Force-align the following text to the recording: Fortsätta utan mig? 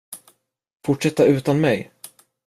Fortsätta 0.85 1.25
utan 1.25 1.61
mig? 1.61 1.91